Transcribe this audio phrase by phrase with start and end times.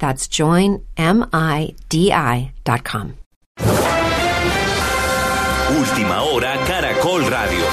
[0.00, 0.80] That's joinmidi.com.
[5.78, 7.64] Última hora, Caracol Radio.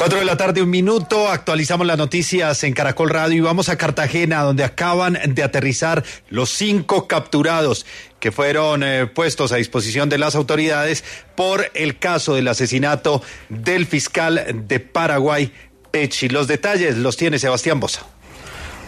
[0.00, 1.28] 4 de la tarde, un minuto.
[1.28, 6.48] Actualizamos las noticias en Caracol Radio y vamos a Cartagena, donde acaban de aterrizar los
[6.48, 7.84] cinco capturados
[8.18, 13.84] que fueron eh, puestos a disposición de las autoridades por el caso del asesinato del
[13.84, 15.52] fiscal de Paraguay,
[15.90, 16.28] Pechi.
[16.28, 18.06] Los detalles los tiene Sebastián Bosa.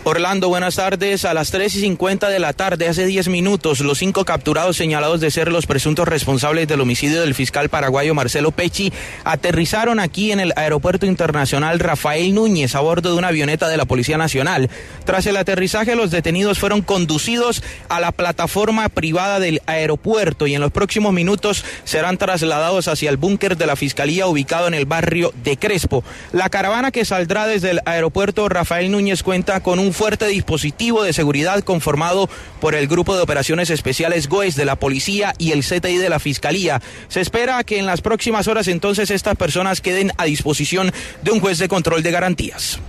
[0.05, 1.25] Orlando, buenas tardes.
[1.25, 5.21] A las 3 y 50 de la tarde, hace 10 minutos, los cinco capturados señalados
[5.21, 10.41] de ser los presuntos responsables del homicidio del fiscal paraguayo Marcelo Pecci aterrizaron aquí en
[10.41, 14.71] el Aeropuerto Internacional Rafael Núñez a bordo de una avioneta de la Policía Nacional.
[15.05, 20.63] Tras el aterrizaje, los detenidos fueron conducidos a la plataforma privada del aeropuerto y en
[20.63, 25.33] los próximos minutos serán trasladados hacia el búnker de la Fiscalía ubicado en el barrio
[25.45, 26.03] de Crespo.
[26.33, 31.13] La caravana que saldrá desde el aeropuerto Rafael Núñez cuenta con un fuerte dispositivo de
[31.13, 32.29] seguridad conformado
[32.61, 36.19] por el Grupo de Operaciones Especiales GOES de la Policía y el CTI de la
[36.19, 36.81] Fiscalía.
[37.09, 41.41] Se espera que en las próximas horas entonces estas personas queden a disposición de un
[41.41, 42.81] juez de control de garantías.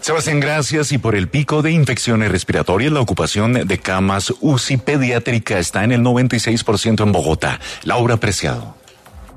[0.00, 0.92] Sebastián, gracias.
[0.92, 5.92] Y por el pico de infecciones respiratorias, la ocupación de camas UCI pediátrica está en
[5.92, 7.60] el 96% en Bogotá.
[7.84, 8.79] Laura Preciado.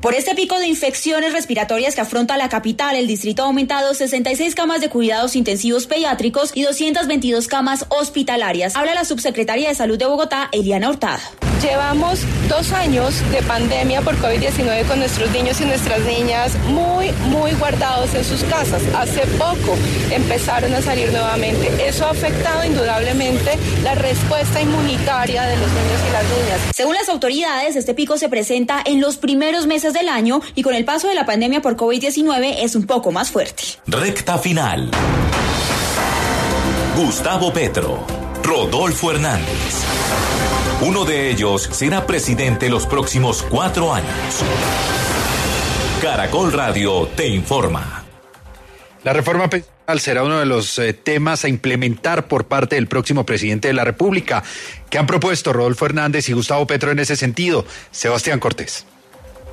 [0.03, 4.53] Por este pico de infecciones respiratorias que afronta la capital, el distrito ha aumentado 66
[4.53, 8.75] camas de cuidados intensivos pediátricos y 222 camas hospitalarias.
[8.75, 11.21] Habla la subsecretaria de Salud de Bogotá, Eliana Hurtado.
[11.63, 12.19] Llevamos
[12.49, 18.13] dos años de pandemia por COVID-19 con nuestros niños y nuestras niñas muy, muy guardados
[18.15, 18.81] en sus casas.
[18.93, 19.77] Hace poco
[20.11, 21.87] empezaron a salir nuevamente.
[21.87, 26.59] Eso ha afectado indudablemente la respuesta inmunitaria de los niños y las niñas.
[26.75, 30.75] Según las autoridades, este pico se presenta en los primeros meses del año y con
[30.75, 33.63] el paso de la pandemia por COVID-19 es un poco más fuerte.
[33.87, 34.91] Recta final.
[36.97, 38.05] Gustavo Petro,
[38.43, 39.83] Rodolfo Hernández.
[40.85, 44.09] Uno de ellos será presidente los próximos cuatro años.
[46.01, 48.03] Caracol Radio te informa.
[49.05, 53.25] La reforma pensional será uno de los eh, temas a implementar por parte del próximo
[53.25, 54.43] presidente de la República.
[54.89, 57.65] ¿Qué han propuesto Rodolfo Hernández y Gustavo Petro en ese sentido?
[57.91, 58.85] Sebastián Cortés.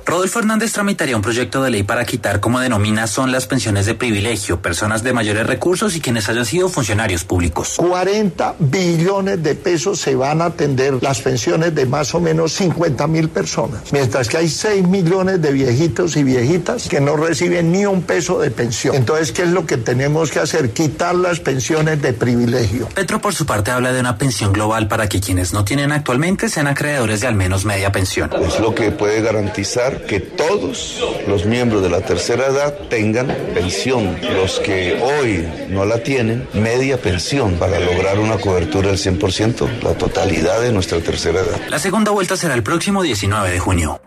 [0.05, 3.95] Rodolfo Hernández tramitaría un proyecto de ley para quitar, como denomina, son las pensiones de
[3.95, 7.75] privilegio, personas de mayores recursos y quienes hayan sido funcionarios públicos.
[7.77, 13.07] 40 billones de pesos se van a atender las pensiones de más o menos 50
[13.07, 17.85] mil personas, mientras que hay 6 millones de viejitos y viejitas que no reciben ni
[17.85, 18.95] un peso de pensión.
[18.95, 20.71] Entonces, ¿qué es lo que tenemos que hacer?
[20.71, 22.87] Quitar las pensiones de privilegio.
[22.89, 26.49] Petro, por su parte, habla de una pensión global para que quienes no tienen actualmente
[26.49, 28.29] sean acreedores de al menos media pensión.
[28.41, 34.17] Es lo que puede garantizar que todos los miembros de la tercera edad tengan pensión.
[34.35, 39.93] Los que hoy no la tienen, media pensión para lograr una cobertura del 100%, la
[39.93, 41.59] totalidad de nuestra tercera edad.
[41.69, 44.01] La segunda vuelta será el próximo 19 de junio.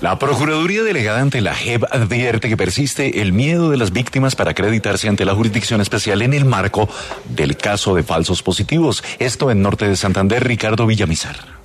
[0.00, 4.52] La Procuraduría Delegada ante la JEP advierte que persiste el miedo de las víctimas para
[4.52, 6.88] acreditarse ante la Jurisdicción Especial en el marco
[7.28, 9.02] del caso de falsos positivos.
[9.18, 11.57] Esto en Norte de Santander, Ricardo Villamizar.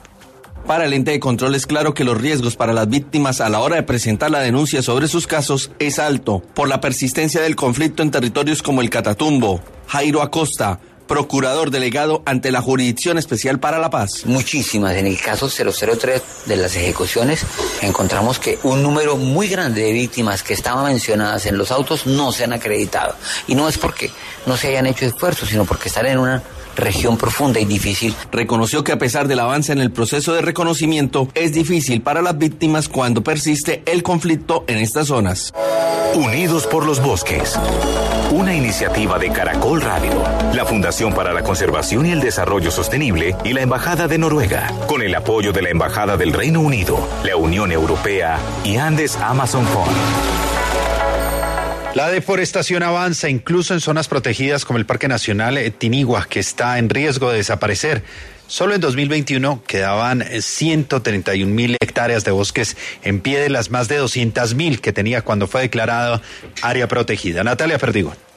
[0.67, 3.59] Para el ente de control es claro que los riesgos para las víctimas a la
[3.59, 8.01] hora de presentar la denuncia sobre sus casos es alto por la persistencia del conflicto
[8.01, 9.61] en territorios como el Catatumbo.
[9.87, 14.25] Jairo Acosta, procurador delegado ante la Jurisdicción Especial para la Paz.
[14.25, 14.95] Muchísimas.
[14.95, 17.45] En el caso 003 de las ejecuciones
[17.81, 22.31] encontramos que un número muy grande de víctimas que estaban mencionadas en los autos no
[22.31, 23.15] se han acreditado.
[23.47, 24.11] Y no es porque
[24.45, 26.43] no se hayan hecho esfuerzos, sino porque están en una
[26.75, 28.15] región profunda y difícil.
[28.31, 32.37] Reconoció que a pesar del avance en el proceso de reconocimiento, es difícil para las
[32.37, 35.53] víctimas cuando persiste el conflicto en estas zonas.
[36.15, 37.59] Unidos por los bosques.
[38.31, 40.23] Una iniciativa de Caracol Radio,
[40.53, 45.01] la Fundación para la Conservación y el Desarrollo Sostenible y la Embajada de Noruega, con
[45.01, 50.52] el apoyo de la Embajada del Reino Unido, la Unión Europea y Andes Amazon Fund.
[51.95, 56.89] La deforestación avanza incluso en zonas protegidas como el Parque Nacional Tinigua, que está en
[56.89, 58.01] riesgo de desaparecer.
[58.47, 63.97] Solo en 2021 quedaban 131 mil hectáreas de bosques en pie de las más de
[63.97, 66.19] 200 mil que tenía cuando fue declarado
[66.63, 67.43] área protegida.
[67.43, 68.32] Natalia Perdigón.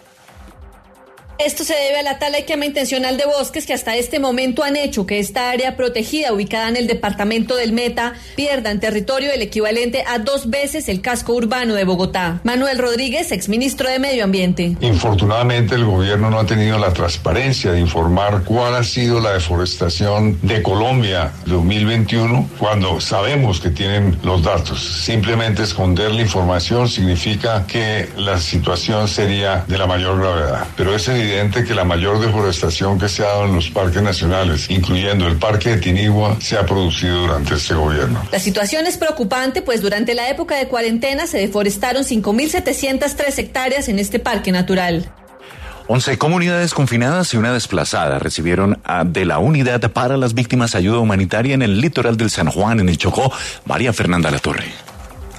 [1.39, 4.65] Esto se debe a la tala y quema intencional de bosques que hasta este momento
[4.65, 9.31] han hecho que esta área protegida ubicada en el departamento del Meta pierda en territorio
[9.33, 12.41] el equivalente a dos veces el casco urbano de Bogotá.
[12.43, 14.77] Manuel Rodríguez, exministro de Medio Ambiente.
[14.81, 20.39] Infortunadamente el gobierno no ha tenido la transparencia de informar cuál ha sido la deforestación
[20.41, 24.81] de Colombia 2021 cuando sabemos que tienen los datos.
[24.81, 30.67] Simplemente esconder la información significa que la situación sería de la mayor gravedad.
[30.77, 34.71] Pero es evidente que la mayor deforestación que se ha dado en los parques nacionales,
[34.71, 38.23] incluyendo el parque de Tinigua, se ha producido durante este gobierno.
[38.31, 43.99] La situación es preocupante, pues durante la época de cuarentena se deforestaron 5.703 hectáreas en
[43.99, 45.11] este parque natural.
[45.89, 51.55] 11 comunidades confinadas y una desplazada recibieron de la Unidad para las Víctimas Ayuda Humanitaria
[51.55, 53.33] en el litoral del San Juan, en el Chocó,
[53.67, 54.86] María Fernanda Latorre.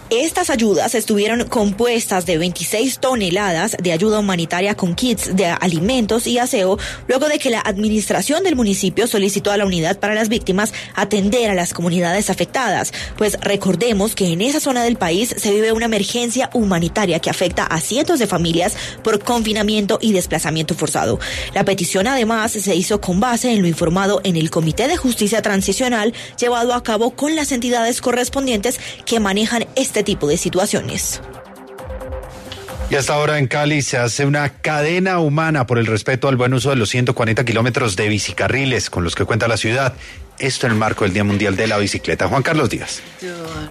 [0.09, 6.37] Estas ayudas estuvieron compuestas de 26 toneladas de ayuda humanitaria con kits de alimentos y
[6.37, 10.71] aseo, luego de que la administración del municipio solicitó a la unidad para las víctimas
[10.95, 12.93] atender a las comunidades afectadas.
[13.17, 17.65] Pues recordemos que en esa zona del país se vive una emergencia humanitaria que afecta
[17.65, 21.19] a cientos de familias por confinamiento y desplazamiento forzado.
[21.53, 25.41] La petición además se hizo con base en lo informado en el Comité de Justicia
[25.41, 31.19] Transicional llevado a cabo con las entidades correspondientes que manejan este este tipo de situaciones.
[32.91, 36.53] Y hasta ahora en Cali se hace una cadena humana por el respeto al buen
[36.53, 39.95] uso de los 140 kilómetros de bicicarriles con los que cuenta la ciudad.
[40.39, 42.27] Esto en el marco del Día Mundial de la Bicicleta.
[42.27, 43.01] Juan Carlos Díaz.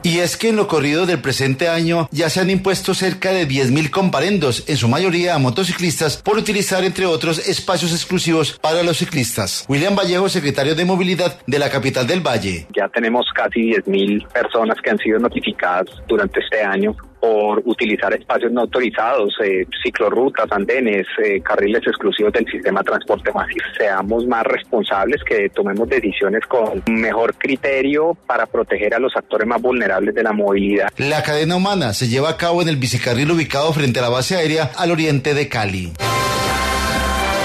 [0.03, 3.47] Y es que en lo corrido del presente año ya se han impuesto cerca de
[3.47, 8.99] 10.000 comparendos, en su mayoría a motociclistas, por utilizar, entre otros, espacios exclusivos para los
[8.99, 9.65] ciclistas.
[9.69, 12.67] William Vallejo, secretario de Movilidad de la capital del Valle.
[12.77, 18.53] Ya tenemos casi 10.000 personas que han sido notificadas durante este año por utilizar espacios
[18.53, 23.65] no autorizados, eh, ciclorrutas, andenes, eh, carriles exclusivos del sistema de transporte masivo.
[23.77, 29.61] Seamos más responsables, que tomemos decisiones con mejor criterio para proteger a los actores más
[29.61, 30.89] vulnerables de la movilidad.
[30.99, 34.37] La cadena humana se lleva a cabo en el bicicarril ubicado frente a la base
[34.37, 35.93] aérea al oriente de Cali.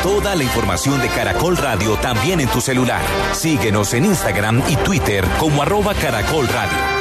[0.03, 3.01] Toda la información de Caracol Radio también en tu celular.
[3.33, 7.00] Síguenos en Instagram y Twitter como arroba Caracol Radio.